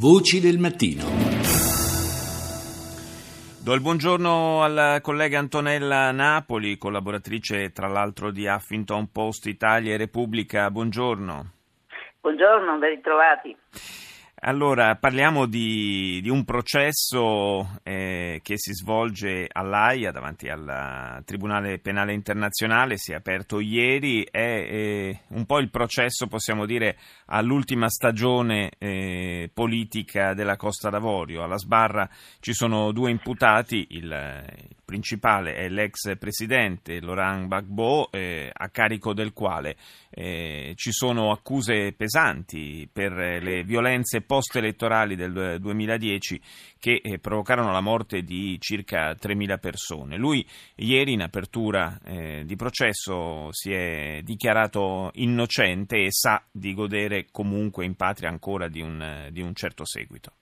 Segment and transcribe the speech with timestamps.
[0.00, 1.02] Voci del mattino.
[3.64, 9.96] Do il buongiorno alla collega Antonella Napoli, collaboratrice tra l'altro di Huffington Post Italia e
[9.96, 10.70] Repubblica.
[10.70, 11.50] Buongiorno.
[12.20, 13.56] Buongiorno, ben ritrovati.
[14.40, 22.12] Allora, parliamo di, di un processo eh, che si svolge all'AIA davanti al Tribunale Penale
[22.12, 28.70] Internazionale, si è aperto ieri, è eh, un po' il processo, possiamo dire, all'ultima stagione
[28.78, 31.42] eh, politica della Costa d'Avorio.
[31.42, 32.08] Alla sbarra
[32.38, 34.44] ci sono due imputati, il,
[34.88, 39.76] principale è l'ex presidente Laurent Gbagbo, eh, a carico del quale
[40.08, 46.40] eh, ci sono accuse pesanti per le violenze post-elettorali del 2010
[46.80, 50.16] che eh, provocarono la morte di circa 3.000 persone.
[50.16, 50.42] Lui
[50.76, 57.84] ieri in apertura eh, di processo si è dichiarato innocente e sa di godere comunque
[57.84, 60.32] in patria ancora di un, di un certo seguito.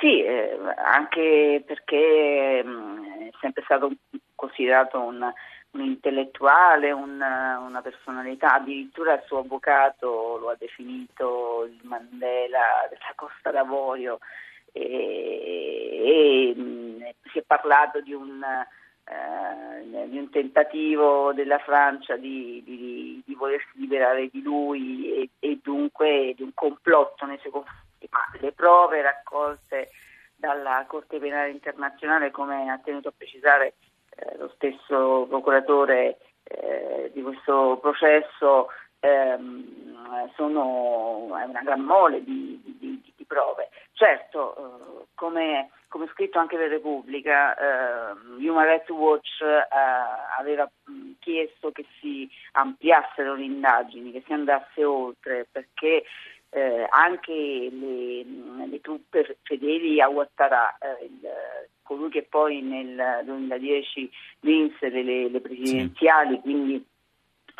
[0.00, 3.07] Sì, eh, anche perché mh, mm,
[3.40, 3.90] sempre stato
[4.34, 5.32] considerato un,
[5.70, 13.12] un intellettuale, un, una personalità, addirittura il suo avvocato lo ha definito il Mandela della
[13.14, 14.18] Costa d'Avorio
[14.72, 18.42] e, e mh, mm, si è parlato di un,
[19.04, 25.58] eh, di un, tentativo della Francia di, di, di volersi liberare di lui e, e
[25.62, 28.08] dunque di un complotto nei suoi confronti.
[28.10, 29.90] Ma le prove raccolte
[30.38, 33.74] dalla Corte Penale Internazionale, come ha tenuto a precisare
[34.10, 38.68] eh, lo stesso procuratore eh, di questo processo,
[39.00, 43.68] ehm, sono una gran mole di, di, di prove.
[43.92, 49.66] Certo, eh, come, come, scritto anche per Repubblica, eh, Human Rights Watch eh,
[50.38, 50.70] aveva
[51.18, 56.04] chiesto che si ampliassero le indagini, che si andasse oltre, perché
[56.50, 58.24] eh, anche le,
[58.66, 61.28] le, truppe fedeli a Ouattara, eh, il,
[61.82, 64.10] colui che poi nel 2010
[64.40, 66.40] vinse le, le presidenziali, sì.
[66.40, 66.86] quindi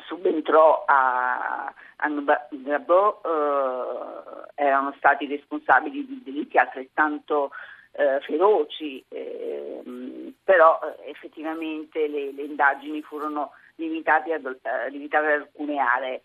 [0.06, 7.50] subentrò a, a Gbagbo, eh, erano stati responsabili di delitti altrettanto
[7.92, 15.40] eh, feroci, ehm, però eh, effettivamente le, le, indagini furono limitate ad, eh, limitate ad
[15.42, 16.20] alcune aree.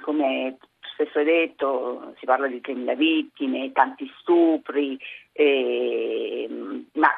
[0.00, 0.56] come
[0.96, 4.98] stesso hai detto, si parla di 3.000 vittime, tanti stupri,
[5.32, 6.48] eh,
[6.92, 7.10] ma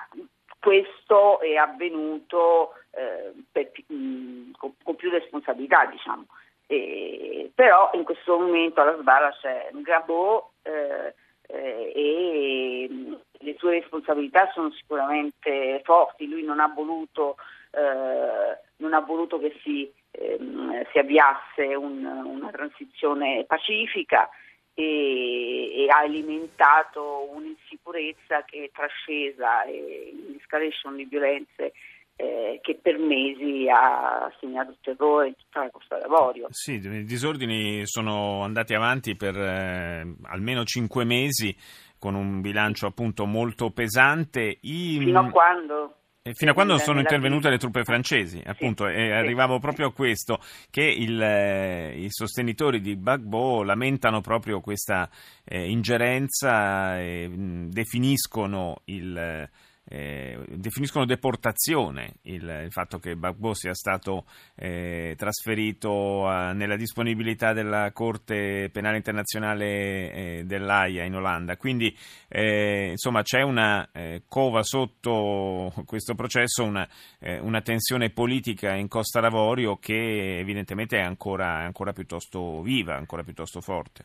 [0.58, 6.26] questo è avvenuto eh, per, mh, mm, con, con, più responsabilità, diciamo.
[6.66, 11.14] Eh, però in questo momento alla sbarra c'è Grabo eh,
[11.46, 16.28] eh, e mm, le sue responsabilità sono sicuramente forti.
[16.28, 17.36] Lui non ha voluto,
[17.70, 19.90] eh, non ha voluto che si
[20.36, 24.28] ehm, si avviasse un, una transizione pacifica
[24.74, 31.72] e, e, ha alimentato un'insicurezza che è trascesa e un'escalation di violenze
[32.14, 36.48] eh, che per mesi ha segnato terrore in tutta la Costa d'Avorio.
[36.50, 41.56] Sì, i disordini sono andati avanti per eh, almeno cinque mesi
[41.98, 44.58] con un bilancio appunto molto pesante.
[44.62, 44.98] I...
[44.98, 45.97] Fino a quando?
[46.34, 50.40] Fino a quando sono intervenute le truppe francesi, appunto, sì, e arrivavo proprio a questo,
[50.70, 55.08] che il, eh, i sostenitori di Gbagbo lamentano proprio questa
[55.44, 59.48] eh, ingerenza e mh, definiscono il
[59.88, 67.52] eh, definiscono deportazione il, il, fatto che Gbagbo sia stato eh, trasferito a, nella disponibilità
[67.52, 71.56] della Corte Penale Internazionale eh, dell'AIA in Olanda.
[71.56, 71.96] Quindi
[72.28, 76.86] eh, insomma c'è una eh, cova sotto questo processo, una,
[77.18, 83.22] eh, una, tensione politica in Costa d'Avorio che evidentemente è ancora, ancora piuttosto viva, ancora
[83.22, 84.04] piuttosto forte.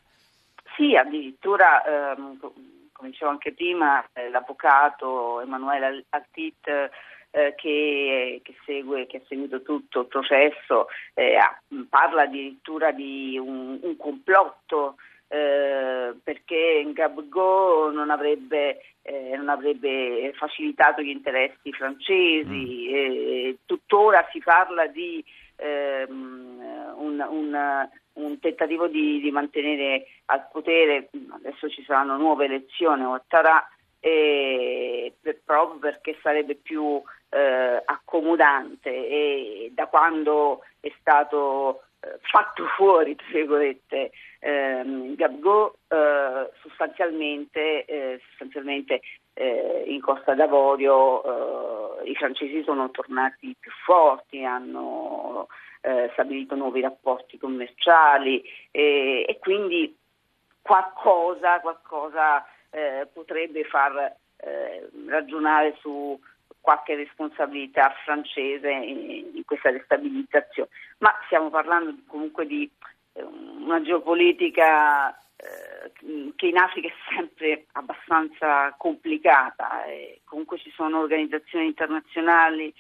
[0.76, 2.40] Sì, addirittura ehm,
[3.04, 9.62] come dicevo anche prima, eh, l'avvocato Emanuele Altit eh, che, che, segue, che ha seguito
[9.62, 11.38] tutto il processo, eh,
[11.90, 14.96] parla addirittura di un, un complotto
[15.28, 23.54] eh, perché Gabgo non avrebbe, eh, non avrebbe, facilitato gli interessi francesi, mm.
[23.66, 25.22] tuttora si parla di
[25.58, 33.04] ehm, un, un un tentativo di, di, mantenere al potere, adesso ci saranno nuove elezioni,
[33.04, 33.68] Ouattara,
[34.00, 38.90] eh, per, proprio perché sarebbe più eh, accomodante.
[38.90, 41.84] E da quando è stato
[42.22, 49.02] fatto fuori, tra virgolette, ehm, Gabgo, eh, sostanzialmente, eh, sostanzialmente
[49.34, 55.48] eh, in Costa d'Avorio i francesi sono tornati più forti, hanno
[55.82, 59.96] eh, stabilito nuovi rapporti commerciali e, quindi
[60.62, 66.20] qualcosa, qualcosa eh, potrebbe far eh, ragionare su
[66.64, 70.70] qualche responsabilità francese in, questa destabilizzazione.
[71.00, 72.70] Ma stiamo parlando comunque di
[73.12, 75.92] eh, una geopolitica eh,
[76.38, 79.84] che in Africa è sempre abbastanza complicata.
[80.24, 82.74] comunque ci sono organizzazioni internazionali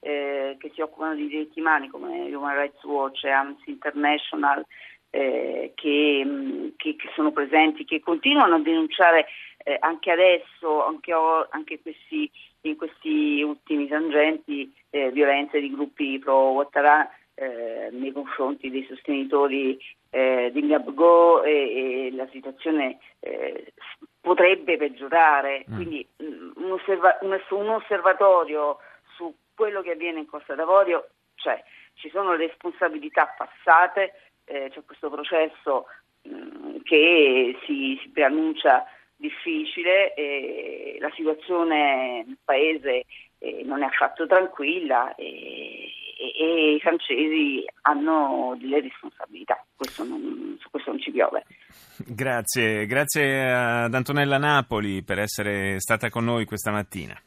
[0.00, 4.66] eh, che si occupano di diritti umani come Human Rights Watch e Amnesty International
[5.10, 9.26] eh, che, che, che, sono presenti, che continuano a denunciare
[9.68, 11.12] eh, anche adesso, anche,
[11.50, 12.30] anche questi,
[12.62, 19.78] in questi ultimi tangenti, eh, violenze di gruppi pro Ouattara eh, nei confronti dei sostenitori
[20.08, 23.74] eh, di Ngabgo e, e, la situazione eh,
[24.22, 25.66] potrebbe peggiorare.
[25.70, 25.74] Mm.
[25.74, 28.78] Quindi mm, un, osserva- un, un osservatorio
[29.16, 31.62] su quello che avviene in Costa d'Avorio c'è,
[31.92, 34.14] ci sono responsabilità passate,
[34.46, 35.84] eh, c'è questo processo
[36.22, 38.86] mh, mm, che si, si preannuncia
[39.18, 43.04] difficile, e la situazione nel paese
[43.38, 50.56] eh, non è affatto tranquilla e, e, e, i francesi hanno delle responsabilità, questo non,
[50.60, 51.44] su questo non ci piove.
[52.06, 57.20] Grazie, grazie ad Antonella Napoli per essere stata con noi questa mattina.